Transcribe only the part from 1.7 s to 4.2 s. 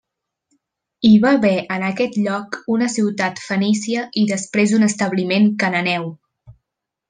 en aquest lloc una ciutat fenícia